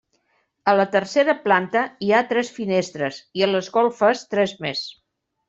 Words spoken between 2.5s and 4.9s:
finestres i a les golfes tres més.